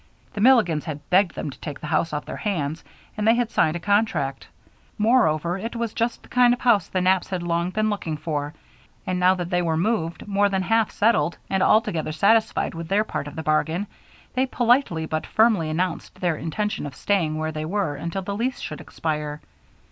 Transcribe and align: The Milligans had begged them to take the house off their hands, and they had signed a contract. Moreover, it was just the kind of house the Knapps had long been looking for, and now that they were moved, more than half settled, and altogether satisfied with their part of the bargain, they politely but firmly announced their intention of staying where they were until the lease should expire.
The 0.33 0.41
Milligans 0.41 0.85
had 0.85 1.07
begged 1.11 1.35
them 1.35 1.51
to 1.51 1.59
take 1.59 1.79
the 1.79 1.85
house 1.85 2.11
off 2.11 2.25
their 2.25 2.35
hands, 2.37 2.83
and 3.15 3.27
they 3.27 3.35
had 3.35 3.51
signed 3.51 3.75
a 3.75 3.79
contract. 3.79 4.47
Moreover, 4.97 5.59
it 5.59 5.75
was 5.75 5.93
just 5.93 6.23
the 6.23 6.27
kind 6.29 6.55
of 6.55 6.59
house 6.61 6.87
the 6.87 7.01
Knapps 7.01 7.29
had 7.29 7.43
long 7.43 7.69
been 7.69 7.91
looking 7.91 8.17
for, 8.17 8.55
and 9.05 9.19
now 9.19 9.35
that 9.35 9.51
they 9.51 9.61
were 9.61 9.77
moved, 9.77 10.27
more 10.27 10.49
than 10.49 10.63
half 10.63 10.89
settled, 10.89 11.37
and 11.51 11.61
altogether 11.61 12.11
satisfied 12.13 12.73
with 12.73 12.87
their 12.87 13.03
part 13.03 13.27
of 13.27 13.35
the 13.35 13.43
bargain, 13.43 13.85
they 14.33 14.47
politely 14.47 15.05
but 15.05 15.27
firmly 15.27 15.69
announced 15.69 16.15
their 16.19 16.35
intention 16.35 16.87
of 16.87 16.95
staying 16.95 17.37
where 17.37 17.51
they 17.51 17.63
were 17.63 17.93
until 17.93 18.23
the 18.23 18.35
lease 18.35 18.59
should 18.59 18.81
expire. 18.81 19.39